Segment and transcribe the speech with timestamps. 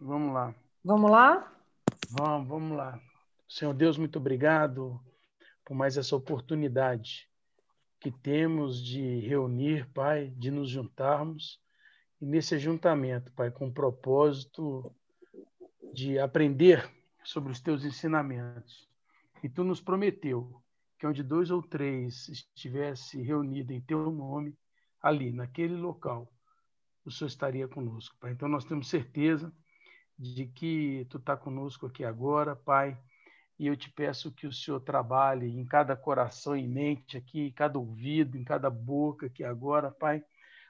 [0.00, 0.54] Vamos lá.
[0.84, 1.52] Vamos lá?
[2.10, 3.00] Vamos, vamos lá.
[3.48, 5.00] Senhor Deus, muito obrigado
[5.64, 7.30] por mais essa oportunidade
[7.98, 11.58] que temos de reunir, Pai, de nos juntarmos
[12.20, 14.94] e nesse ajuntamento, Pai, com o propósito
[15.94, 16.88] de aprender
[17.24, 18.86] sobre os teus ensinamentos.
[19.42, 20.62] E tu nos prometeu
[20.98, 24.54] que onde dois ou três estivesse reunido em teu nome,
[25.00, 26.30] ali, naquele local,
[27.02, 28.32] o Senhor estaria conosco, Pai.
[28.32, 29.50] Então nós temos certeza
[30.18, 32.98] de que tu está conosco aqui agora, Pai,
[33.58, 37.52] e eu te peço que o Senhor trabalhe em cada coração e mente aqui, em
[37.52, 40.22] cada ouvido, em cada boca aqui agora, Pai,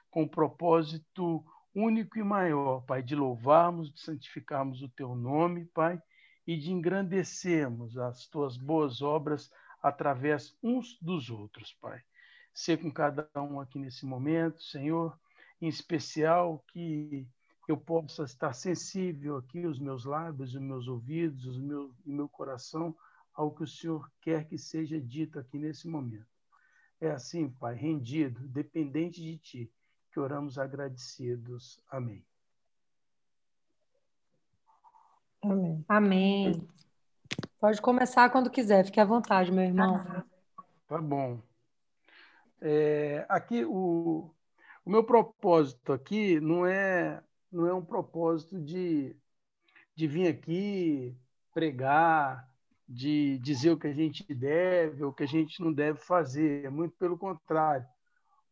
[0.09, 6.01] com um propósito único e maior, Pai, de louvarmos, de santificarmos o teu nome, Pai,
[6.45, 9.51] e de engrandecermos as tuas boas obras
[9.81, 12.01] através uns dos outros, Pai.
[12.53, 15.17] Ser com cada um aqui nesse momento, Senhor,
[15.61, 17.27] em especial que
[17.67, 22.29] eu possa estar sensível aqui, os meus lábios, os meus ouvidos, os meus, o meu
[22.29, 22.95] coração,
[23.33, 26.25] ao que o Senhor quer que seja dito aqui nesse momento.
[26.99, 29.71] É assim, Pai, rendido, dependente de Ti,
[30.11, 31.79] que oramos agradecidos.
[31.89, 32.25] Amém.
[35.43, 35.85] Amém.
[35.87, 36.67] Amém.
[37.59, 40.03] Pode começar quando quiser, fique à vontade, meu irmão.
[40.87, 41.41] Tá bom.
[42.61, 44.31] É, aqui o,
[44.85, 47.21] o meu propósito aqui não é
[47.57, 49.15] não é um propósito de,
[49.95, 51.17] de vir aqui
[51.51, 52.47] pregar,
[52.87, 56.65] de dizer o que a gente deve ou o que a gente não deve fazer.
[56.65, 57.85] É muito pelo contrário.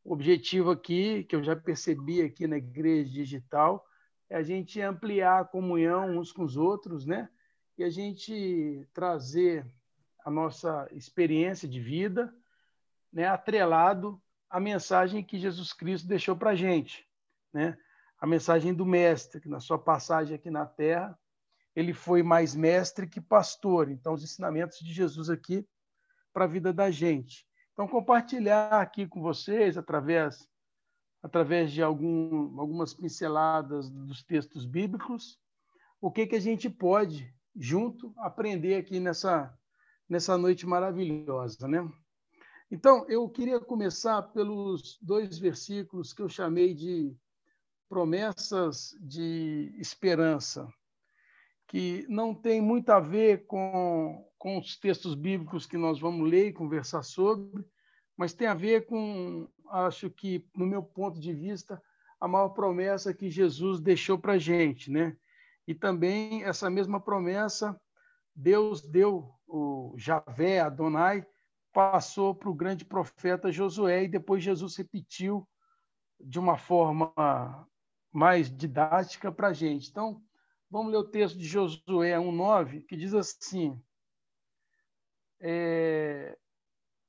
[0.03, 3.85] O objetivo aqui, que eu já percebi aqui na igreja digital,
[4.27, 7.29] é a gente ampliar a comunhão uns com os outros, né?
[7.77, 9.67] E a gente trazer
[10.25, 12.33] a nossa experiência de vida,
[13.13, 17.07] né, atrelado à mensagem que Jesus Cristo deixou para a gente,
[17.53, 17.77] né?
[18.19, 21.17] A mensagem do mestre, que na sua passagem aqui na Terra,
[21.75, 23.89] ele foi mais mestre que pastor.
[23.89, 25.67] Então, os ensinamentos de Jesus aqui
[26.33, 27.45] para a vida da gente.
[27.73, 30.47] Então, compartilhar aqui com vocês, através,
[31.21, 35.37] através de algum, algumas pinceladas dos textos bíblicos,
[35.99, 39.53] o que, que a gente pode, junto, aprender aqui nessa,
[40.07, 41.67] nessa noite maravilhosa.
[41.67, 41.85] Né?
[42.71, 47.13] Então, eu queria começar pelos dois versículos que eu chamei de
[47.89, 50.67] promessas de esperança,
[51.67, 56.49] que não tem muito a ver com com os textos bíblicos que nós vamos ler
[56.49, 57.65] e conversar sobre,
[58.15, 61.81] mas tem a ver com, acho que, no meu ponto de vista,
[62.19, 65.17] a maior promessa que Jesus deixou para a gente, né?
[65.67, 67.75] E também essa mesma promessa
[68.35, 71.25] Deus deu, o Javé, Adonai,
[71.73, 75.47] passou para o grande profeta Josué e depois Jesus repetiu
[76.19, 77.67] de uma forma
[78.15, 79.89] mais didática para a gente.
[79.89, 80.23] Então,
[80.71, 83.77] vamos ler o texto de Josué 1,9, que diz assim:
[85.41, 86.37] é,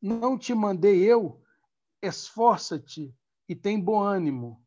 [0.03, 1.41] não te mandei eu,
[2.03, 3.17] esforça-te
[3.49, 4.61] e tem bom ânimo,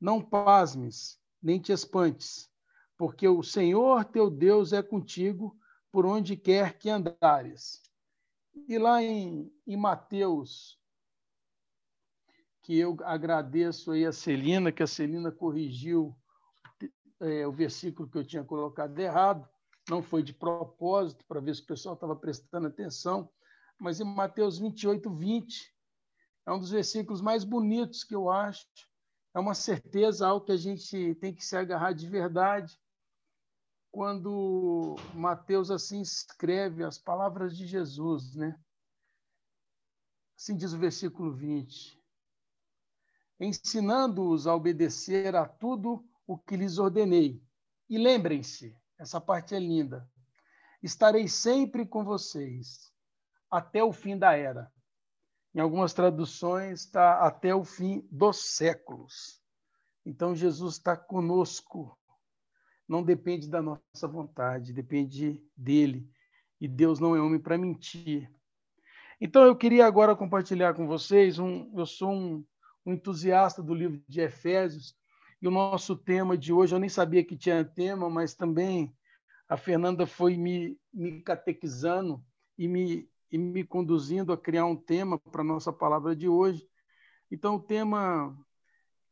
[0.00, 2.48] não pasmes, nem te espantes,
[2.96, 5.58] porque o Senhor teu Deus é contigo
[5.90, 7.82] por onde quer que andares.
[8.68, 10.79] E lá em, em Mateus,
[12.70, 16.16] que eu agradeço aí a Celina, que a Celina corrigiu
[17.18, 19.48] é, o versículo que eu tinha colocado errado,
[19.88, 23.28] não foi de propósito, para ver se o pessoal estava prestando atenção,
[23.76, 25.74] mas em Mateus 28, 20,
[26.46, 28.64] é um dos versículos mais bonitos que eu acho.
[29.34, 32.80] É uma certeza, algo que a gente tem que se agarrar de verdade.
[33.90, 38.56] Quando Mateus assim escreve as palavras de Jesus, né?
[40.38, 41.99] Assim diz o versículo 20:
[43.40, 47.42] Ensinando-os a obedecer a tudo o que lhes ordenei.
[47.88, 50.08] E lembrem-se, essa parte é linda.
[50.82, 52.92] Estarei sempre com vocês
[53.50, 54.70] até o fim da era.
[55.54, 59.40] Em algumas traduções está até o fim dos séculos.
[60.06, 61.98] Então Jesus está conosco.
[62.86, 66.08] Não depende da nossa vontade, depende dele.
[66.60, 68.30] E Deus não é homem para mentir.
[69.20, 72.44] Então eu queria agora compartilhar com vocês um, eu sou um,
[72.84, 74.96] um entusiasta do livro de Efésios
[75.42, 78.94] e o nosso tema de hoje, eu nem sabia que tinha tema, mas também
[79.48, 82.22] a Fernanda foi me, me catequizando
[82.58, 86.68] e me, e me conduzindo a criar um tema para a nossa palavra de hoje.
[87.30, 88.36] Então, o tema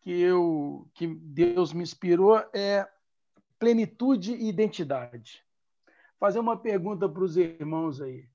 [0.00, 2.86] que, eu, que Deus me inspirou é
[3.58, 5.42] plenitude e identidade.
[6.20, 8.28] Fazer uma pergunta para os irmãos aí.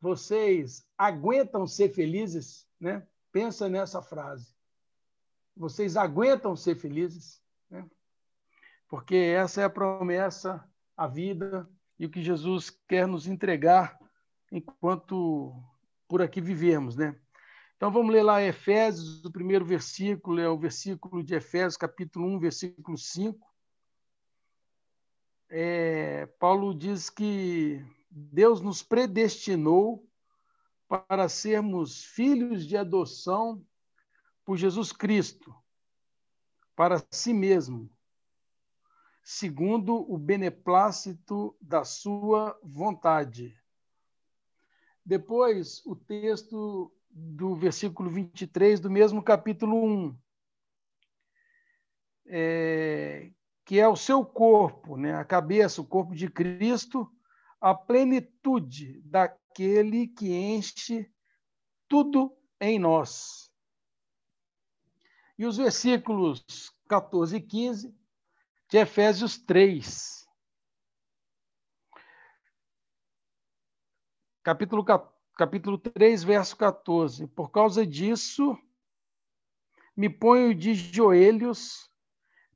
[0.00, 2.66] Vocês aguentam ser felizes?
[2.80, 3.06] Né?
[3.32, 4.54] Pensa nessa frase.
[5.56, 7.42] Vocês aguentam ser felizes?
[7.68, 7.88] Né?
[8.92, 10.62] porque essa é a promessa,
[10.94, 11.66] a vida
[11.98, 13.98] e o que Jesus quer nos entregar
[14.52, 15.58] enquanto
[16.06, 17.18] por aqui vivemos, né?
[17.74, 22.38] Então vamos ler lá Efésios, o primeiro versículo é o versículo de Efésios, capítulo 1,
[22.38, 23.50] versículo 5.
[25.48, 30.06] É, Paulo diz que Deus nos predestinou
[30.92, 33.64] para sermos filhos de adoção
[34.44, 35.54] por Jesus Cristo,
[36.76, 37.90] para si mesmo,
[39.22, 43.58] segundo o beneplácito da sua vontade.
[45.02, 50.18] Depois, o texto do versículo 23 do mesmo capítulo 1,
[52.26, 53.32] é,
[53.64, 57.10] que é o seu corpo, né, a cabeça, o corpo de Cristo,
[57.58, 59.00] a plenitude
[59.52, 61.12] daquele que enche
[61.86, 63.52] tudo em nós.
[65.38, 66.42] E os versículos
[66.88, 67.94] 14 e 15
[68.68, 70.26] de Efésios 3.
[74.42, 74.84] Capítulo,
[75.36, 77.26] capítulo 3, verso 14.
[77.28, 78.56] Por causa disso,
[79.94, 81.90] me ponho de joelhos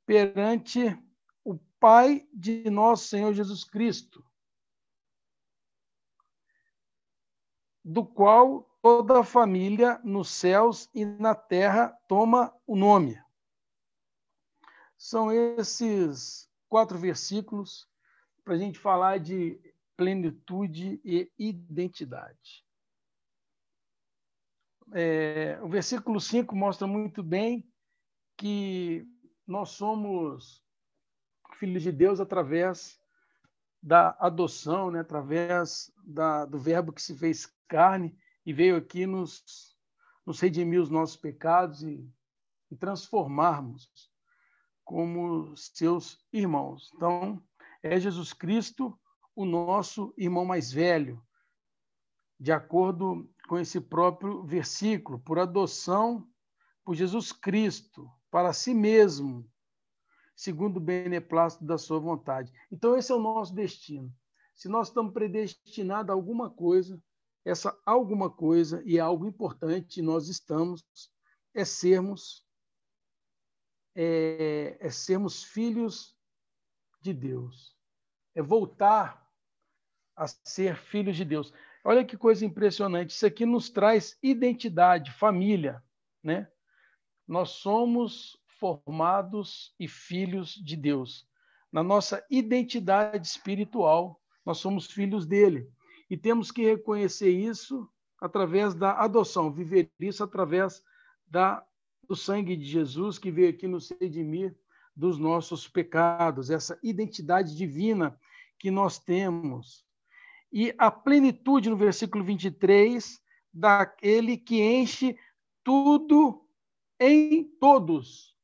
[0.05, 0.97] perante
[1.43, 4.26] o Pai de nosso Senhor Jesus Cristo,
[7.87, 13.17] do qual toda a família nos céus e na terra toma o nome.
[14.97, 17.87] São esses quatro versículos
[18.43, 19.57] para a gente falar de
[19.95, 22.65] plenitude e identidade.
[24.91, 27.65] É, o versículo 5 mostra muito bem
[28.35, 29.07] que
[29.45, 30.61] nós somos
[31.57, 32.99] filhos de Deus através
[33.81, 34.99] da adoção, né?
[34.99, 39.75] através da, do Verbo que se fez carne e veio aqui nos,
[40.25, 42.09] nos redimir os nossos pecados e,
[42.71, 43.89] e transformarmos
[44.83, 46.91] como seus irmãos.
[46.95, 47.43] Então,
[47.83, 48.97] é Jesus Cristo
[49.35, 51.21] o nosso irmão mais velho,
[52.39, 56.27] de acordo com esse próprio versículo, por adoção
[56.87, 59.45] por Jesus Cristo, para si mesmo,
[60.33, 62.49] segundo o beneplácito da sua vontade.
[62.71, 64.09] Então, esse é o nosso destino.
[64.55, 66.97] Se nós estamos predestinados a alguma coisa,
[67.47, 70.83] essa alguma coisa, e algo importante, nós estamos,
[71.53, 72.45] é sermos,
[73.95, 76.13] é, é sermos filhos
[76.99, 77.73] de Deus.
[78.35, 79.25] É voltar
[80.13, 81.53] a ser filhos de Deus.
[81.85, 83.11] Olha que coisa impressionante.
[83.11, 85.81] Isso aqui nos traz identidade, família,
[86.21, 86.51] né?
[87.25, 91.25] Nós somos formados e filhos de Deus.
[91.71, 95.71] Na nossa identidade espiritual, nós somos filhos dele.
[96.09, 97.89] E temos que reconhecer isso
[98.19, 100.83] através da adoção, viver isso através
[101.27, 101.65] da,
[102.07, 104.55] do sangue de Jesus que veio aqui nos redimir
[104.95, 108.19] dos nossos pecados, essa identidade divina
[108.57, 109.85] que nós temos.
[110.51, 113.21] E a plenitude, no versículo 23,
[113.53, 115.15] daquele que enche
[115.63, 116.47] tudo
[116.99, 118.35] em todos.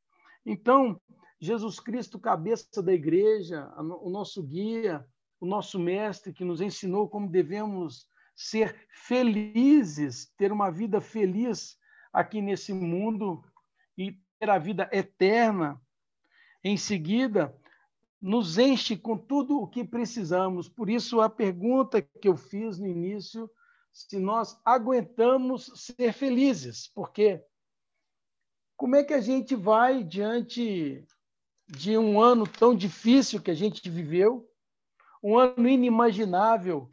[0.46, 1.00] Então,
[1.40, 5.06] Jesus Cristo, cabeça da igreja, o nosso guia,
[5.44, 11.78] o nosso mestre que nos ensinou como devemos ser felizes, ter uma vida feliz
[12.14, 13.44] aqui nesse mundo
[13.98, 15.82] e ter a vida eterna.
[16.64, 17.54] Em seguida,
[18.22, 20.70] nos enche com tudo o que precisamos.
[20.70, 23.52] Por isso, a pergunta que eu fiz no início,
[23.92, 27.44] se nós aguentamos ser felizes, porque
[28.78, 31.06] como é que a gente vai diante
[31.68, 34.50] de um ano tão difícil que a gente viveu,
[35.24, 36.92] um ano inimaginável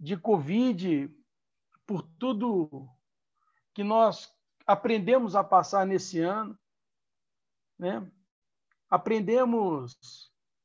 [0.00, 1.08] de Covid,
[1.86, 2.88] por tudo
[3.72, 4.34] que nós
[4.66, 6.58] aprendemos a passar nesse ano,
[7.78, 8.10] né?
[8.90, 9.96] aprendemos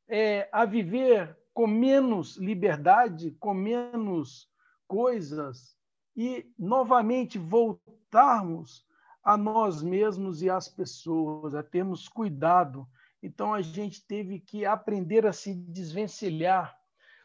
[0.07, 4.49] é, a viver com menos liberdade, com menos
[4.87, 5.77] coisas,
[6.15, 8.85] e novamente voltarmos
[9.23, 12.87] a nós mesmos e às pessoas, a termos cuidado.
[13.21, 16.75] Então a gente teve que aprender a se desvencilhar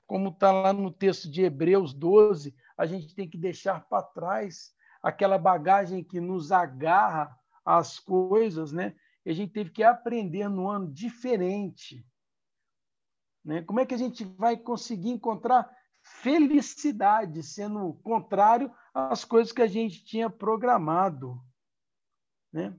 [0.08, 4.74] como está lá no texto de Hebreus 12, a gente tem que deixar para trás
[5.02, 8.96] aquela bagagem que nos agarra às coisas, né?
[9.24, 12.04] E a gente teve que aprender no ano diferente.
[13.44, 13.62] Né?
[13.62, 15.70] Como é que a gente vai conseguir encontrar
[16.02, 21.38] felicidade sendo contrário às coisas que a gente tinha programado?
[22.50, 22.74] Né?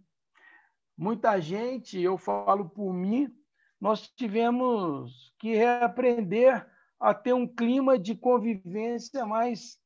[0.97, 3.31] Muita gente, eu falo por mim,
[3.79, 6.67] nós tivemos que reaprender
[6.99, 9.77] a ter um clima de convivência mais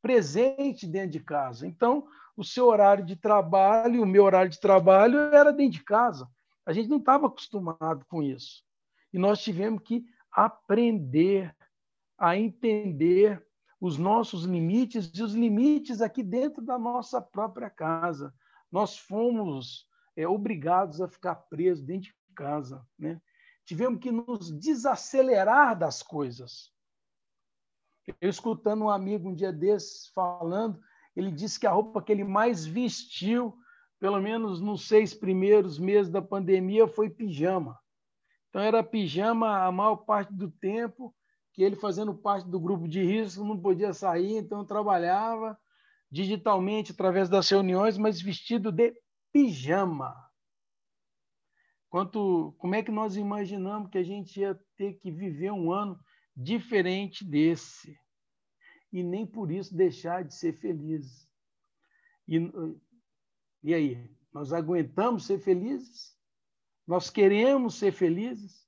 [0.00, 1.66] presente dentro de casa.
[1.66, 6.28] Então, o seu horário de trabalho, o meu horário de trabalho era dentro de casa.
[6.64, 8.62] A gente não estava acostumado com isso.
[9.12, 11.54] E nós tivemos que aprender
[12.16, 13.44] a entender
[13.80, 18.34] os nossos limites e os limites aqui dentro da nossa própria casa.
[18.70, 19.86] Nós fomos
[20.16, 22.84] é, obrigados a ficar presos dentro de casa.
[22.98, 23.20] Né?
[23.68, 26.72] Tivemos que nos desacelerar das coisas.
[28.18, 30.80] Eu escutando um amigo um dia desses falando,
[31.14, 33.54] ele disse que a roupa que ele mais vestiu,
[34.00, 37.78] pelo menos nos seis primeiros meses da pandemia, foi pijama.
[38.48, 41.14] Então era pijama a maior parte do tempo,
[41.52, 45.58] que ele fazendo parte do grupo de risco não podia sair, então trabalhava
[46.10, 48.94] digitalmente através das reuniões, mas vestido de
[49.30, 50.27] pijama.
[51.88, 55.98] Quanto, como é que nós imaginamos que a gente ia ter que viver um ano
[56.36, 57.98] diferente desse?
[58.92, 61.26] E nem por isso deixar de ser feliz.
[62.26, 62.38] E,
[63.62, 66.16] e aí, nós aguentamos ser felizes?
[66.86, 68.66] Nós queremos ser felizes?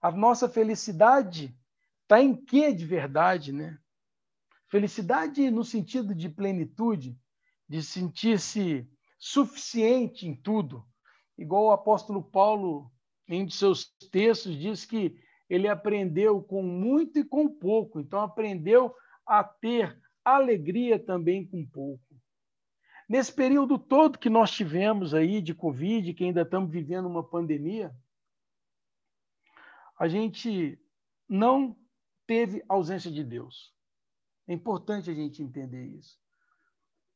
[0.00, 1.54] A nossa felicidade
[2.02, 3.78] está em quê de verdade, né?
[4.68, 7.18] Felicidade no sentido de plenitude,
[7.68, 10.86] de sentir-se suficiente em tudo.
[11.38, 12.90] Igual o apóstolo Paulo,
[13.28, 15.16] em um de seus textos, diz que
[15.48, 18.00] ele aprendeu com muito e com pouco.
[18.00, 18.92] Então, aprendeu
[19.24, 22.02] a ter alegria também com pouco.
[23.08, 27.94] Nesse período todo que nós tivemos aí de Covid, que ainda estamos vivendo uma pandemia,
[29.98, 30.78] a gente
[31.28, 31.76] não
[32.26, 33.72] teve ausência de Deus.
[34.46, 36.18] É importante a gente entender isso.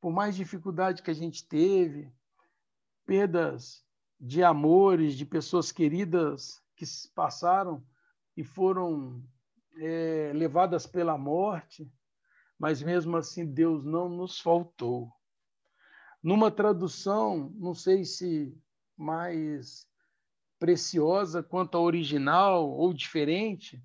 [0.00, 2.10] Por mais dificuldade que a gente teve,
[3.04, 3.84] perdas
[4.22, 7.84] de amores, de pessoas queridas que passaram
[8.36, 9.20] e foram
[9.76, 11.90] é, levadas pela morte,
[12.56, 15.12] mas mesmo assim Deus não nos faltou.
[16.22, 18.56] Numa tradução, não sei se
[18.96, 19.88] mais
[20.56, 23.82] preciosa quanto a original ou diferente,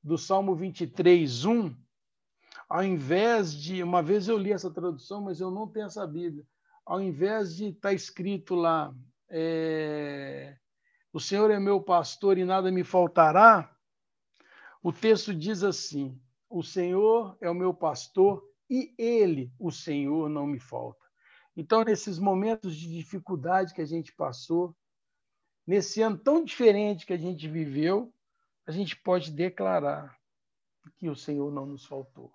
[0.00, 1.74] do Salmo 23, 1,
[2.68, 3.82] ao invés de.
[3.82, 6.46] Uma vez eu li essa tradução, mas eu não tenho essa Bíblia.
[6.84, 8.94] Ao invés de estar tá escrito lá,
[9.28, 10.56] é,
[11.12, 13.74] o Senhor é meu pastor e nada me faltará,
[14.82, 20.46] o texto diz assim: O Senhor é o meu pastor e ele, o Senhor, não
[20.46, 21.04] me falta.
[21.56, 24.76] Então, nesses momentos de dificuldade que a gente passou,
[25.66, 28.12] nesse ano tão diferente que a gente viveu,
[28.66, 30.16] a gente pode declarar
[30.98, 32.32] que o Senhor não nos faltou.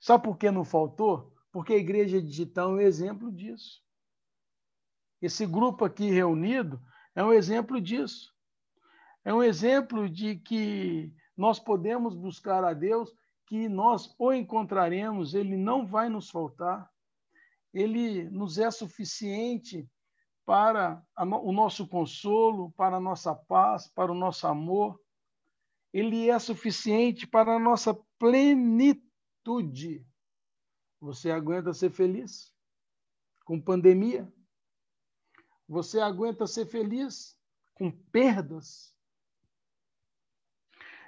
[0.00, 1.34] Sabe por que não faltou?
[1.52, 3.82] Porque a igreja digital é um exemplo disso.
[5.20, 6.80] Esse grupo aqui reunido
[7.14, 8.34] é um exemplo disso.
[9.24, 13.12] É um exemplo de que nós podemos buscar a Deus,
[13.46, 16.90] que nós o encontraremos, ele não vai nos faltar.
[17.72, 19.88] Ele nos é suficiente
[20.46, 21.04] para
[21.42, 25.00] o nosso consolo, para a nossa paz, para o nosso amor.
[25.92, 30.04] Ele é suficiente para a nossa plenitude.
[31.00, 32.52] Você aguenta ser feliz
[33.44, 34.32] com pandemia?
[35.70, 37.38] Você aguenta ser feliz
[37.76, 38.92] com perdas?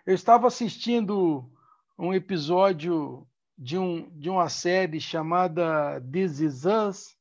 [0.07, 1.51] Eu estava assistindo
[1.99, 3.27] um episódio
[3.59, 7.17] de, um, de uma série chamada This Is Us,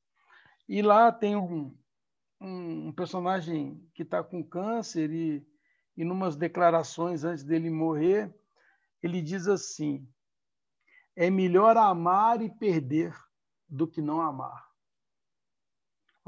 [0.70, 1.76] e lá tem um,
[2.40, 5.44] um, um personagem que está com câncer e,
[5.98, 8.32] e, numas declarações antes dele morrer,
[9.02, 10.08] ele diz assim:
[11.16, 13.18] é melhor amar e perder
[13.68, 14.71] do que não amar.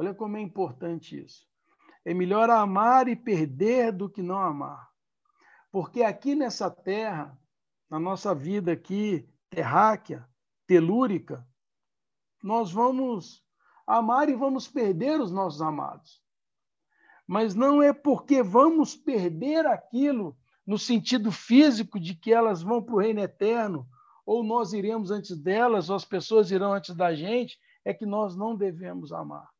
[0.03, 1.47] Olha como é importante isso.
[2.03, 4.89] É melhor amar e perder do que não amar.
[5.71, 7.39] Porque aqui nessa terra,
[7.89, 10.27] na nossa vida aqui, terráquea,
[10.67, 11.47] telúrica,
[12.43, 13.41] nós vamos
[13.87, 16.21] amar e vamos perder os nossos amados.
[17.25, 22.95] Mas não é porque vamos perder aquilo no sentido físico de que elas vão para
[22.95, 23.87] o reino eterno,
[24.25, 28.35] ou nós iremos antes delas, ou as pessoas irão antes da gente, é que nós
[28.35, 29.52] não devemos amar.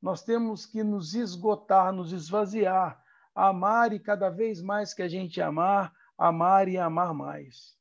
[0.00, 3.02] Nós temos que nos esgotar, nos esvaziar,
[3.34, 7.76] amar e cada vez mais que a gente amar, amar e amar mais.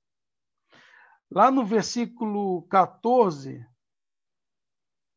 [1.30, 3.66] Lá no versículo 14,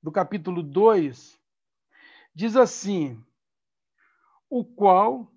[0.02, 1.38] do capítulo 2,
[2.34, 3.24] diz assim:
[4.48, 5.32] o qual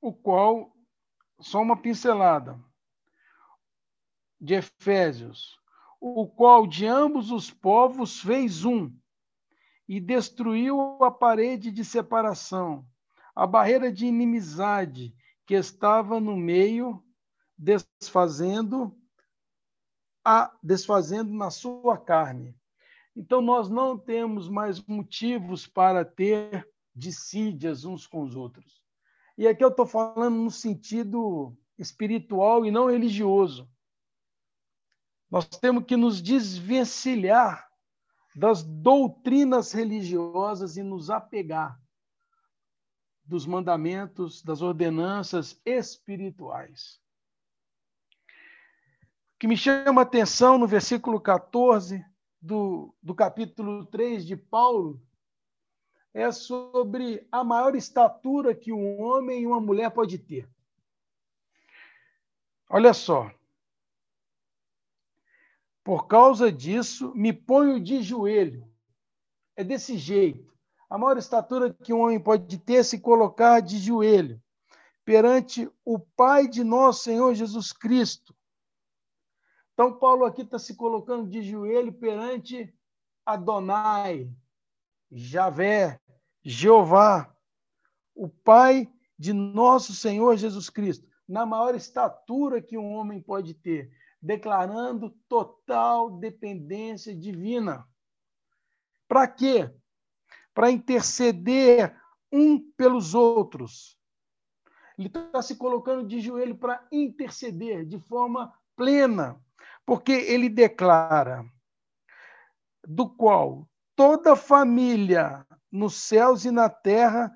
[0.00, 0.76] o qual
[1.40, 2.62] só uma pincelada
[4.40, 5.58] de Efésios,
[6.06, 8.94] o qual de ambos os povos fez um
[9.88, 12.86] e destruiu a parede de separação,
[13.34, 15.14] a barreira de inimizade
[15.46, 17.02] que estava no meio,
[17.56, 18.94] desfazendo
[20.22, 22.54] a desfazendo na sua carne.
[23.16, 28.84] Então nós não temos mais motivos para ter dissídias uns com os outros.
[29.38, 33.66] E aqui eu estou falando no sentido espiritual e não religioso.
[35.30, 37.68] Nós temos que nos desvencilhar
[38.34, 41.80] das doutrinas religiosas e nos apegar
[43.24, 47.00] dos mandamentos, das ordenanças espirituais.
[49.34, 52.04] O que me chama a atenção no versículo 14
[52.40, 55.00] do, do capítulo 3 de Paulo
[56.12, 60.48] é sobre a maior estatura que um homem e uma mulher pode ter.
[62.68, 63.30] Olha só.
[65.84, 68.66] Por causa disso, me ponho de joelho.
[69.54, 70.52] É desse jeito.
[70.88, 74.42] A maior estatura que um homem pode ter é se colocar de joelho
[75.04, 78.34] perante o Pai de nosso Senhor Jesus Cristo.
[79.74, 82.72] Então, Paulo aqui está se colocando de joelho perante
[83.26, 84.30] Adonai,
[85.10, 86.00] Javé,
[86.42, 87.34] Jeová,
[88.14, 93.90] o Pai de nosso Senhor Jesus Cristo, na maior estatura que um homem pode ter,
[94.24, 97.86] declarando total dependência divina.
[99.06, 99.70] Para quê?
[100.54, 101.94] Para interceder
[102.32, 103.98] um pelos outros.
[104.96, 109.38] Ele está se colocando de joelho para interceder de forma plena,
[109.84, 111.44] porque ele declara:
[112.82, 117.30] do qual toda família nos céus e na terra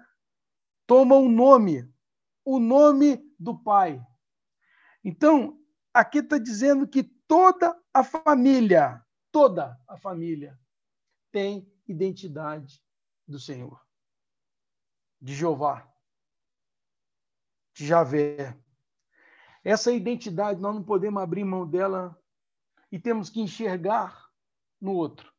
[0.86, 1.86] toma um nome,
[2.46, 4.00] o nome do Pai.
[5.04, 5.58] Então,
[5.92, 10.58] aqui está dizendo que toda a família, toda a família,
[11.30, 12.82] tem identidade
[13.26, 13.80] do Senhor,
[15.20, 15.86] de Jeová,
[17.74, 18.56] de Javé.
[19.62, 22.18] Essa identidade nós não podemos abrir mão dela
[22.90, 24.30] e temos que enxergar
[24.80, 25.32] no outro.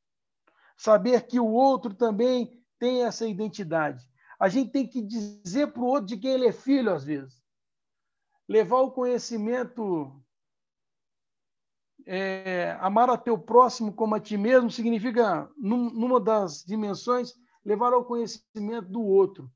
[0.77, 4.07] Saber que o outro também tem essa identidade.
[4.39, 7.43] A gente tem que dizer para o outro de quem ele é filho, às vezes.
[8.47, 10.18] Levar o conhecimento.
[12.11, 17.93] É, amar a teu próximo como a ti mesmo significa, num, numa das dimensões, levar
[17.93, 19.47] ao conhecimento do outro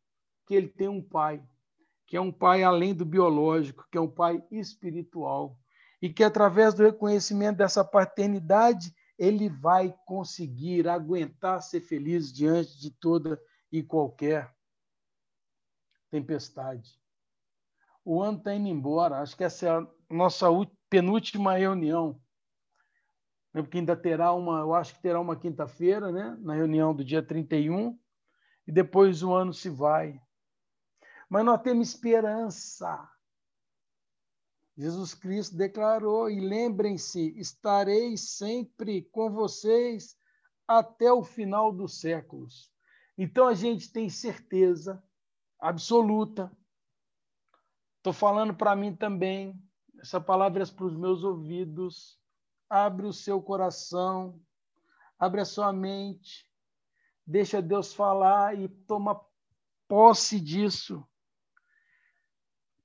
[0.45, 1.43] que ele tem um pai,
[2.05, 5.57] que é um pai além do biológico, que é um pai espiritual.
[5.99, 12.91] E que através do reconhecimento dessa paternidade, ele vai conseguir aguentar ser feliz diante de
[12.91, 14.53] toda e qualquer
[16.11, 17.01] tempestade.
[18.05, 20.45] O ano está indo embora, acho que essa é a nossa
[20.87, 22.21] penúltima reunião.
[23.53, 26.37] Né, porque ainda terá uma, eu acho que terá uma quinta-feira, né?
[26.41, 27.97] na reunião do dia 31,
[28.65, 30.19] e depois o ano se vai.
[31.29, 33.09] Mas nós temos esperança
[34.77, 40.17] Jesus Cristo declarou: e lembrem-se, estarei sempre com vocês
[40.67, 42.71] até o final dos séculos.
[43.17, 45.03] Então a gente tem certeza
[45.59, 46.51] absoluta.
[47.97, 49.61] Estou falando para mim também,
[49.99, 52.19] essa palavra é para os meus ouvidos.
[52.73, 54.41] Abre o seu coração,
[55.19, 56.49] abre a sua mente,
[57.25, 59.21] deixa Deus falar e toma
[59.87, 61.07] posse disso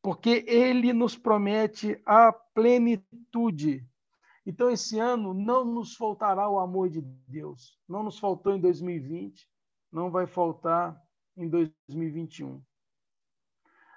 [0.03, 3.87] porque ele nos promete a plenitude.
[4.46, 7.79] Então, esse ano não nos faltará o amor de Deus.
[7.87, 9.46] Não nos faltou em 2020,
[9.92, 10.98] não vai faltar
[11.37, 12.62] em 2021.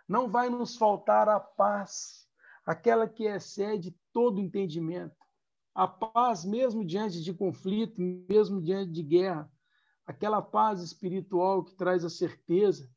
[0.08, 2.28] Não vai nos faltar a paz,
[2.66, 5.21] aquela que excede todo entendimento.
[5.74, 9.52] A paz, mesmo diante de conflito, mesmo diante de guerra,
[10.06, 12.90] aquela paz espiritual que traz a certeza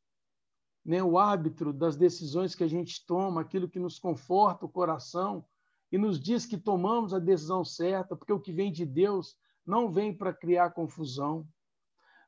[0.84, 5.46] né, o árbitro das decisões que a gente toma, aquilo que nos conforta o coração
[5.90, 9.90] e nos diz que tomamos a decisão certa, porque o que vem de Deus não
[9.90, 11.48] vem para criar confusão.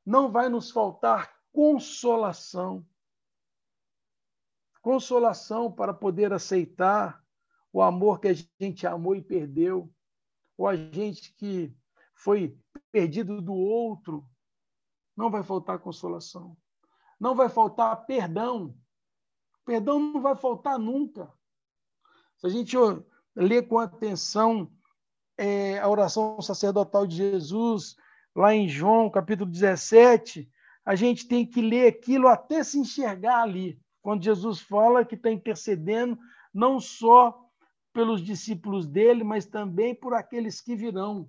[0.05, 2.87] Não vai nos faltar consolação.
[4.81, 7.23] Consolação para poder aceitar
[7.73, 9.93] o amor que a gente amou e perdeu,
[10.57, 11.75] ou a gente que
[12.15, 12.59] foi
[12.91, 14.29] perdido do outro.
[15.17, 16.57] Não vai faltar consolação
[17.19, 18.75] não vai faltar perdão.
[19.65, 21.33] Perdão não vai faltar nunca.
[22.37, 22.77] Se a gente
[23.35, 24.71] ler com atenção
[25.37, 27.97] é, a oração sacerdotal de Jesus,
[28.35, 30.49] lá em João, capítulo 17,
[30.85, 35.31] a gente tem que ler aquilo até se enxergar ali, quando Jesus fala que está
[35.31, 36.17] intercedendo
[36.55, 37.46] não só
[37.97, 41.27] pelos discípulos dele, mas também por aqueles que virão.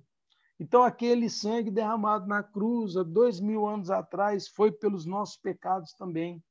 [0.59, 5.93] Então, aquele sangue derramado na cruz há dois mil anos atrás foi pelos nossos pecados
[5.93, 6.43] também.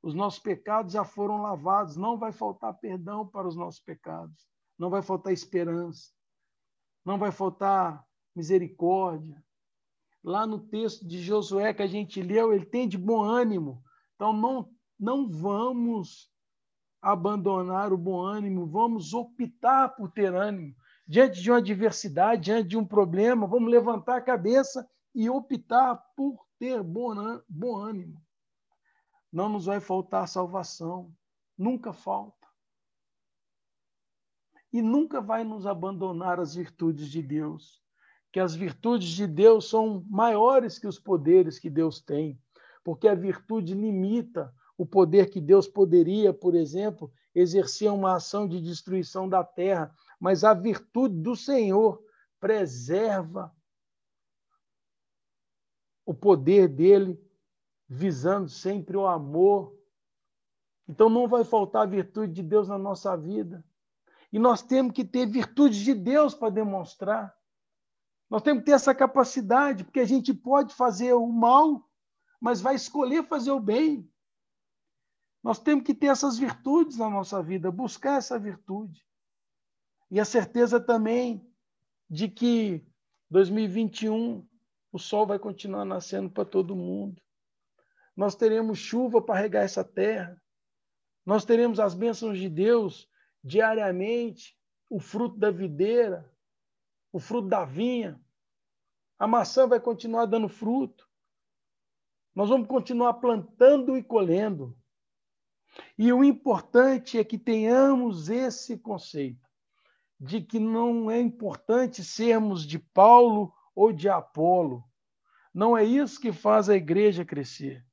[0.00, 4.46] Os nossos pecados já foram lavados, não vai faltar perdão para os nossos pecados,
[4.78, 6.12] não vai faltar esperança,
[7.04, 9.42] não vai faltar misericórdia.
[10.22, 13.82] Lá no texto de Josué que a gente leu, ele tem de bom ânimo,
[14.14, 16.31] Então, não, não vamos
[17.02, 20.76] abandonar o bom ânimo, vamos optar por ter ânimo.
[21.04, 26.46] Diante de uma adversidade, diante de um problema, vamos levantar a cabeça e optar por
[26.60, 28.22] ter bom, ânimo.
[29.32, 31.12] Não nos vai faltar salvação,
[31.58, 32.46] nunca falta.
[34.72, 37.82] E nunca vai nos abandonar as virtudes de Deus,
[38.30, 42.40] que as virtudes de Deus são maiores que os poderes que Deus tem,
[42.84, 48.60] porque a virtude limita o poder que Deus poderia, por exemplo, exercer uma ação de
[48.60, 52.04] destruição da terra, mas a virtude do Senhor
[52.40, 53.54] preserva
[56.04, 57.16] o poder dele,
[57.88, 59.72] visando sempre o amor.
[60.88, 63.64] Então não vai faltar a virtude de Deus na nossa vida.
[64.32, 67.32] E nós temos que ter virtude de Deus para demonstrar.
[68.28, 71.88] Nós temos que ter essa capacidade, porque a gente pode fazer o mal,
[72.40, 74.11] mas vai escolher fazer o bem.
[75.42, 79.04] Nós temos que ter essas virtudes na nossa vida, buscar essa virtude.
[80.10, 81.44] E a certeza também
[82.08, 82.86] de que
[83.30, 84.46] 2021
[84.92, 87.20] o sol vai continuar nascendo para todo mundo.
[88.14, 90.40] Nós teremos chuva para regar essa terra.
[91.24, 93.08] Nós teremos as bênçãos de Deus
[93.42, 94.56] diariamente,
[94.88, 96.30] o fruto da videira,
[97.10, 98.20] o fruto da vinha.
[99.18, 101.08] A maçã vai continuar dando fruto.
[102.34, 104.76] Nós vamos continuar plantando e colhendo.
[105.98, 109.48] E o importante é que tenhamos esse conceito
[110.18, 114.84] de que não é importante sermos de Paulo ou de Apolo.
[115.52, 117.84] Não é isso que faz a igreja crescer.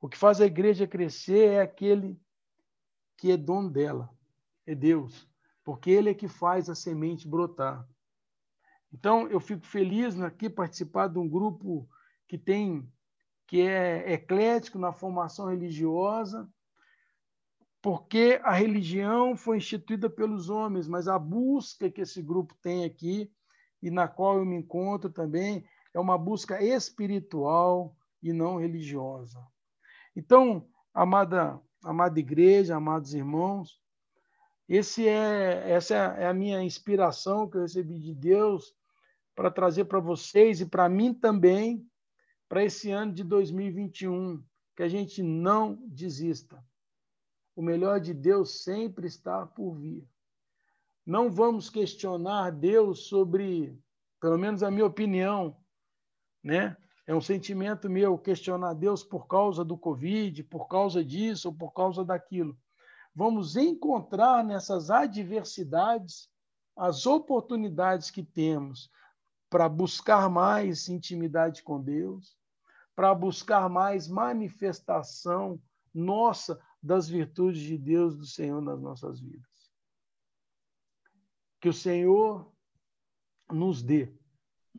[0.00, 2.20] O que faz a igreja crescer é aquele
[3.16, 4.10] que é dono dela,
[4.66, 5.28] é Deus,
[5.64, 7.86] porque ele é que faz a semente brotar.
[8.92, 11.88] Então, eu fico feliz aqui participar de um grupo
[12.26, 12.90] que tem
[13.48, 16.46] que é eclético na formação religiosa,
[17.80, 23.32] porque a religião foi instituída pelos homens, mas a busca que esse grupo tem aqui
[23.82, 29.42] e na qual eu me encontro também é uma busca espiritual e não religiosa.
[30.14, 33.80] Então, amada, amada igreja, amados irmãos,
[34.68, 38.74] esse é, essa é a minha inspiração que eu recebi de Deus
[39.34, 41.88] para trazer para vocês e para mim também
[42.48, 44.42] para esse ano de 2021,
[44.76, 46.64] que a gente não desista.
[47.54, 50.08] O melhor de Deus sempre está por vir.
[51.04, 53.78] Não vamos questionar Deus sobre,
[54.20, 55.56] pelo menos a minha opinião,
[56.42, 56.76] né?
[57.06, 61.72] É um sentimento meu questionar Deus por causa do Covid, por causa disso ou por
[61.72, 62.56] causa daquilo.
[63.14, 66.28] Vamos encontrar nessas adversidades
[66.76, 68.90] as oportunidades que temos
[69.50, 72.37] para buscar mais intimidade com Deus,
[72.98, 75.62] para buscar mais manifestação
[75.94, 79.70] nossa das virtudes de Deus, do Senhor nas nossas vidas.
[81.60, 82.52] Que o Senhor
[83.52, 84.12] nos dê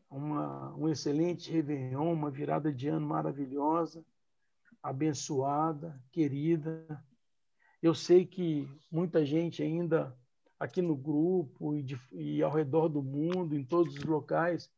[0.09, 4.05] uma, um excelente Réveillon, uma virada de ano maravilhosa,
[4.83, 7.01] abençoada, querida.
[7.81, 10.13] Eu sei que muita gente ainda
[10.59, 14.69] aqui no grupo e, de, e ao redor do mundo, em todos os locais,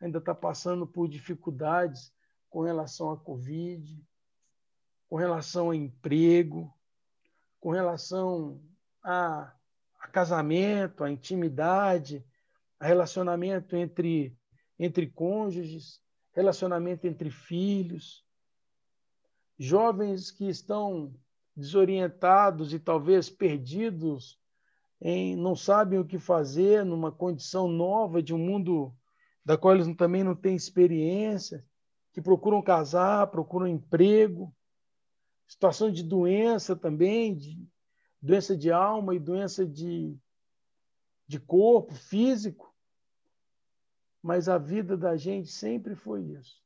[0.00, 2.14] ainda está passando por dificuldades
[2.54, 4.00] com relação à Covid,
[5.08, 6.72] com relação a emprego,
[7.58, 8.62] com relação
[9.02, 9.52] a,
[9.98, 12.24] a casamento, a intimidade,
[12.78, 14.38] a relacionamento entre,
[14.78, 16.00] entre cônjuges,
[16.32, 18.24] relacionamento entre filhos,
[19.58, 21.12] jovens que estão
[21.56, 24.38] desorientados e talvez perdidos,
[25.00, 28.94] em, não sabem o que fazer numa condição nova de um mundo
[29.44, 31.66] da qual eles também não têm experiência
[32.14, 34.54] que procuram casar, procuram emprego,
[35.48, 37.68] situação de doença também, de
[38.22, 40.16] doença de alma e doença de,
[41.26, 42.72] de corpo físico.
[44.22, 46.62] Mas a vida da gente sempre foi isso.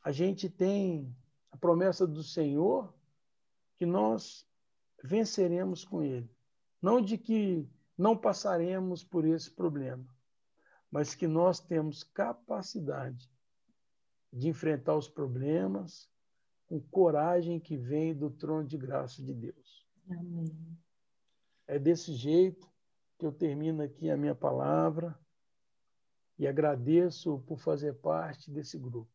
[0.00, 1.12] A gente tem
[1.50, 2.94] a promessa do Senhor
[3.76, 4.46] que nós
[5.02, 6.30] venceremos com Ele.
[6.80, 10.06] Não de que não passaremos por esse problema,
[10.88, 13.28] mas que nós temos capacidade
[14.36, 16.10] de enfrentar os problemas
[16.66, 19.86] com coragem que vem do trono de graça de Deus.
[20.10, 20.52] Amém.
[21.66, 22.68] É desse jeito
[23.18, 25.18] que eu termino aqui a minha palavra
[26.38, 29.10] e agradeço por fazer parte desse grupo.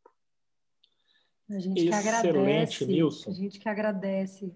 [1.48, 2.86] A gente Excelente, que agradece.
[2.86, 3.30] Nilson.
[3.30, 4.56] A gente que agradece.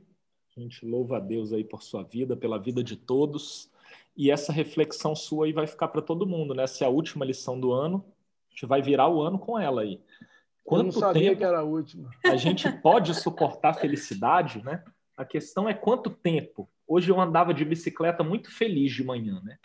[0.57, 3.69] A gente louva a Deus aí por sua vida, pela vida de todos.
[4.17, 6.65] E essa reflexão sua aí vai ficar para todo mundo, né?
[6.65, 8.03] Se é a última lição do ano,
[8.47, 10.01] a gente vai virar o ano com ela aí
[10.65, 12.09] Quanto Eu não sabia tempo que era a última.
[12.25, 14.83] A gente pode suportar felicidade, né?
[15.15, 16.67] A questão é quanto tempo.
[16.87, 19.57] Hoje eu andava de bicicleta muito feliz de manhã, né?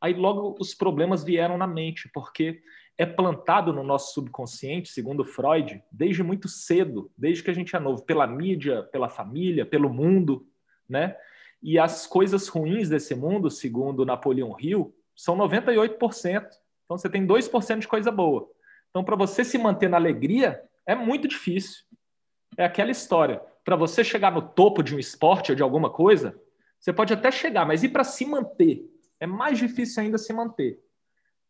[0.00, 2.60] Aí logo os problemas vieram na mente, porque
[2.96, 7.78] é plantado no nosso subconsciente, segundo Freud, desde muito cedo, desde que a gente é
[7.78, 10.44] novo, pela mídia, pela família, pelo mundo,
[10.88, 11.16] né?
[11.62, 16.46] E as coisas ruins desse mundo, segundo Napoleão Hill, são 98%.
[16.84, 18.48] Então você tem 2% de coisa boa.
[18.90, 21.84] Então para você se manter na alegria é muito difícil.
[22.56, 23.40] É aquela história.
[23.64, 26.40] Para você chegar no topo de um esporte ou de alguma coisa,
[26.78, 28.88] você pode até chegar, mas e para se manter?
[29.20, 30.80] É mais difícil ainda se manter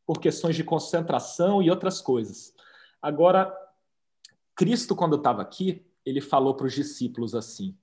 [0.06, 2.54] por questões de concentração e outras coisas.
[3.00, 3.54] Agora,
[4.56, 7.76] Cristo, quando estava aqui, ele falou para os discípulos assim: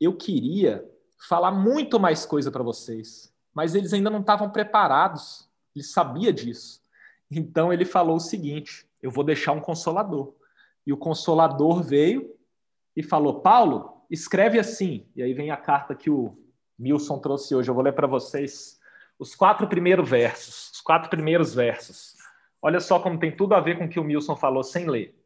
[0.00, 0.88] Eu queria
[1.28, 5.48] falar muito mais coisa para vocês, mas eles ainda não estavam preparados.
[5.74, 6.80] Ele sabia disso.
[7.30, 10.34] Então ele falou o seguinte: Eu vou deixar um consolador.
[10.86, 12.34] E o consolador veio
[12.96, 15.06] e falou: Paulo, escreve assim.
[15.14, 16.36] E aí vem a carta que o
[16.78, 17.70] Milson trouxe hoje.
[17.70, 18.80] Eu vou ler para vocês
[19.18, 20.70] os quatro primeiros versos.
[20.72, 22.16] Os quatro primeiros versos.
[22.62, 25.16] Olha só como tem tudo a ver com o que o Milson falou sem ler.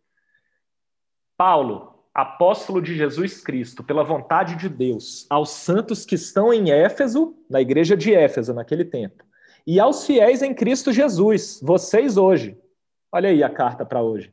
[1.37, 7.37] Paulo, apóstolo de Jesus Cristo, pela vontade de Deus, aos santos que estão em Éfeso,
[7.51, 9.25] na igreja de Éfeso naquele tempo,
[9.67, 12.59] e aos fiéis em Cristo Jesus, vocês hoje.
[13.13, 14.33] Olha aí a carta para hoje.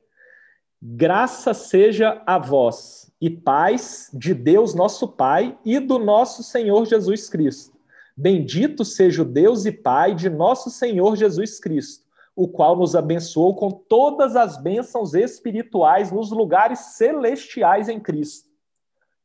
[0.81, 7.29] Graça seja a vós e paz de Deus nosso Pai e do nosso Senhor Jesus
[7.29, 7.81] Cristo
[8.15, 13.55] Bendito seja o Deus e Pai de nosso Senhor Jesus Cristo, o qual nos abençoou
[13.55, 18.49] com todas as bênçãos espirituais nos lugares celestiais em Cristo.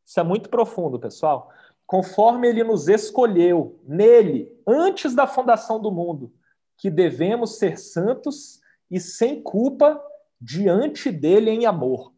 [0.04, 1.50] Isso é muito profundo, pessoal.
[1.86, 6.32] Conforme ele nos escolheu nele, antes da fundação do mundo,
[6.76, 10.02] que devemos ser santos e sem culpa
[10.40, 12.12] diante dele em amor.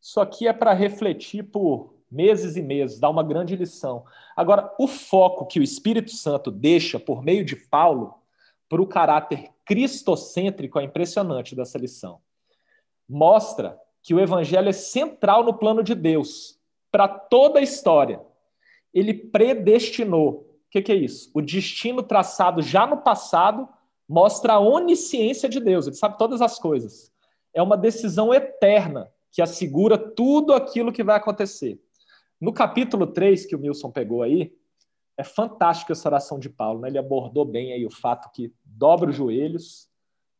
[0.00, 4.04] Isso aqui é para refletir por meses e meses, dá uma grande lição.
[4.34, 8.14] Agora, o foco que o Espírito Santo deixa por meio de Paulo
[8.68, 12.20] para o caráter cristocêntrico é impressionante dessa lição.
[13.08, 16.58] Mostra que o evangelho é central no plano de Deus
[16.90, 18.20] para toda a história.
[18.98, 20.46] Ele predestinou.
[20.66, 21.30] O que, que é isso?
[21.34, 23.68] O destino traçado já no passado
[24.08, 25.86] mostra a onisciência de Deus.
[25.86, 27.12] Ele sabe todas as coisas.
[27.54, 31.80] É uma decisão eterna que assegura tudo aquilo que vai acontecer.
[32.40, 34.52] No capítulo 3 que o Wilson pegou aí,
[35.16, 36.88] é fantástica essa oração de Paulo, né?
[36.88, 39.88] Ele abordou bem aí o fato que dobra os joelhos,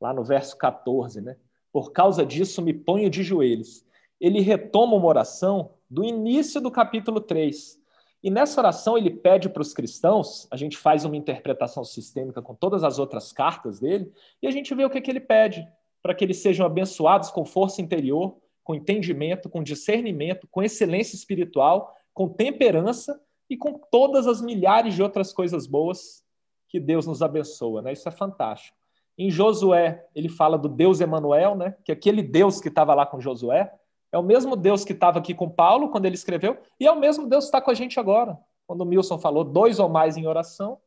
[0.00, 1.36] lá no verso 14, né?
[1.72, 3.84] Por causa disso me ponho de joelhos.
[4.20, 7.78] Ele retoma uma oração do início do capítulo 3.
[8.22, 12.54] E nessa oração ele pede para os cristãos, a gente faz uma interpretação sistêmica com
[12.54, 15.66] todas as outras cartas dele, e a gente vê o que, que ele pede,
[16.02, 21.94] para que eles sejam abençoados com força interior, com entendimento, com discernimento, com excelência espiritual,
[22.12, 26.24] com temperança e com todas as milhares de outras coisas boas
[26.68, 27.92] que Deus nos abençoa, né?
[27.92, 28.76] Isso é fantástico.
[29.16, 31.74] Em Josué, ele fala do Deus Emanuel, né?
[31.84, 33.72] Que aquele Deus que estava lá com Josué
[34.10, 36.98] é o mesmo Deus que estava aqui com Paulo quando ele escreveu e é o
[36.98, 38.38] mesmo Deus que está com a gente agora.
[38.66, 40.78] Quando o Milson falou dois ou mais em oração,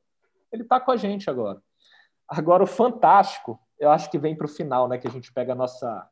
[0.52, 1.62] ele está com a gente agora.
[2.28, 4.98] Agora o fantástico, eu acho que vem para o final, né?
[4.98, 6.08] Que a gente pega a nossa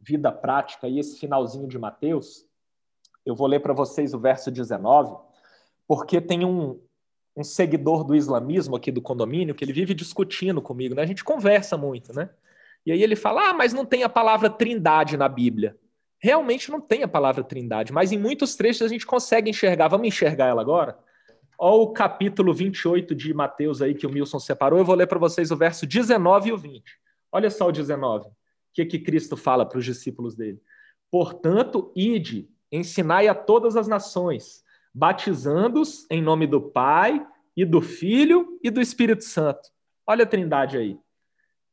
[0.00, 2.46] vida prática e esse finalzinho de Mateus,
[3.24, 5.16] eu vou ler para vocês o verso 19,
[5.88, 6.80] porque tem um,
[7.36, 11.02] um seguidor do islamismo aqui do condomínio que ele vive discutindo comigo, né?
[11.02, 12.30] A gente conversa muito, né?
[12.84, 15.76] E aí ele fala: "Ah, mas não tem a palavra Trindade na Bíblia".
[16.18, 19.88] Realmente não tem a palavra Trindade, mas em muitos trechos a gente consegue enxergar.
[19.88, 20.98] Vamos enxergar ela agora?
[21.58, 24.78] Olha o capítulo 28 de Mateus aí que o Milson separou.
[24.78, 26.82] Eu vou ler para vocês o verso 19 e o 20.
[27.32, 28.30] Olha só o 19
[28.76, 30.60] que, que Cristo fala para os discípulos dele?
[31.10, 37.26] Portanto, ide, ensinai a todas as nações, batizando-os em nome do Pai
[37.56, 39.70] e do Filho e do Espírito Santo.
[40.06, 40.98] Olha a trindade aí.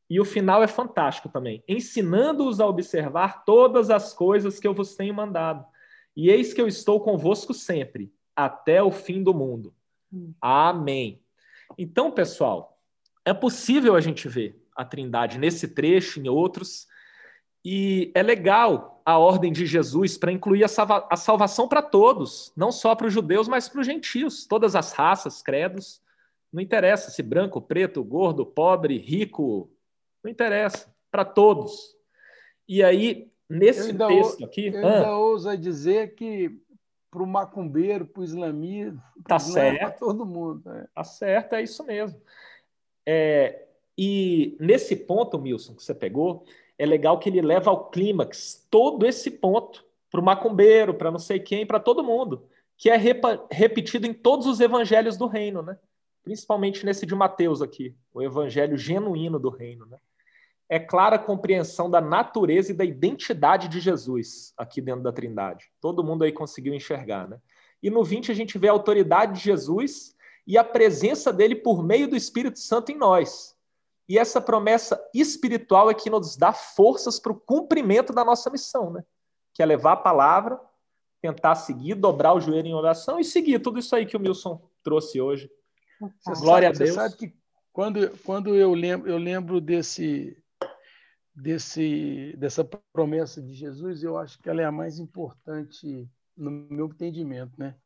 [0.08, 1.62] E o final é fantástico também.
[1.66, 5.64] Ensinando-os a observar todas as coisas que eu vos tenho mandado.
[6.16, 9.74] E eis que eu estou convosco sempre, até o fim do mundo.
[10.12, 10.32] Hum.
[10.40, 11.22] Amém.
[11.76, 12.78] Então, pessoal,
[13.24, 16.86] é possível a gente ver a Trindade nesse trecho, em outros,
[17.64, 22.52] e é legal a ordem de Jesus para incluir a, salva a salvação para todos,
[22.56, 26.02] não só para os judeus, mas para os gentios, todas as raças, credos.
[26.52, 29.70] Não interessa se branco, preto, gordo, pobre, rico,
[30.24, 31.94] não interessa, para todos.
[32.66, 34.68] E aí, nesse texto aqui.
[34.68, 36.58] Eu ainda ah, ouso dizer que
[37.10, 40.00] para o macumbeiro, para o islamismo, tá certo.
[40.00, 40.68] todo mundo.
[40.68, 40.86] É.
[40.92, 42.20] Tá certo, é isso mesmo.
[43.06, 46.44] É, e nesse ponto, Milson, que você pegou,
[46.76, 51.18] é legal que ele leva ao clímax todo esse ponto para o macumbeiro, para não
[51.18, 55.78] sei quem, para todo mundo, que é repetido em todos os evangelhos do reino, né?
[56.24, 59.86] principalmente nesse de Mateus aqui, o evangelho genuíno do reino.
[59.86, 59.98] Né?
[60.68, 65.70] É clara compreensão da natureza e da identidade de Jesus aqui dentro da Trindade.
[65.80, 67.28] Todo mundo aí conseguiu enxergar.
[67.28, 67.38] Né?
[67.82, 70.14] E no 20 a gente vê a autoridade de Jesus
[70.46, 73.54] e a presença dele por meio do Espírito Santo em nós.
[74.08, 78.90] E essa promessa espiritual é que nos dá forças para o cumprimento da nossa missão,
[78.90, 79.04] né?
[79.54, 80.60] que é levar a palavra,
[81.22, 84.60] tentar seguir, dobrar o joelho em oração e seguir tudo isso aí que o Milson
[84.82, 85.50] trouxe hoje.
[86.00, 86.90] Você Glória sabe, a Deus.
[86.90, 87.34] Você sabe que
[87.72, 90.36] quando, quando eu lembro, eu lembro desse,
[91.34, 96.86] desse, dessa promessa de Jesus, eu acho que ela é a mais importante no meu
[96.86, 97.76] entendimento, né?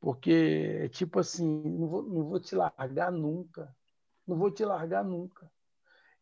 [0.00, 3.74] Porque é tipo assim, não vou, não vou te largar nunca,
[4.26, 5.50] não vou te largar nunca.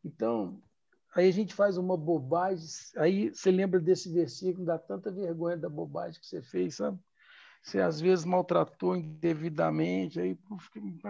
[0.05, 0.61] Então,
[1.15, 5.69] aí a gente faz uma bobagem, aí você lembra desse versículo, dá tanta vergonha da
[5.69, 6.99] bobagem que você fez, sabe?
[7.63, 10.39] Você às vezes maltratou indevidamente, aí,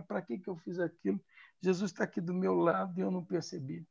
[0.06, 1.20] para que, que eu fiz aquilo?
[1.62, 3.86] Jesus está aqui do meu lado e eu não percebi.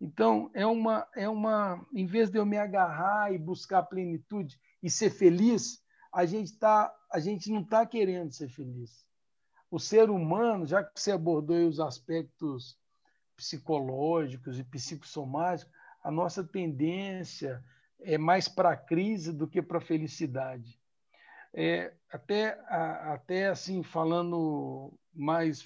[0.00, 4.90] Então, é uma, é uma, em vez de eu me agarrar e buscar plenitude e
[4.90, 9.04] ser feliz, a gente, tá, a gente não está querendo ser feliz.
[9.70, 12.78] O ser humano, já que você abordou os aspectos
[13.36, 17.64] psicológicos e psicossomáticos, a nossa tendência
[18.00, 20.78] é mais para a crise do que para a felicidade.
[21.52, 25.62] É, até, até assim, falando mais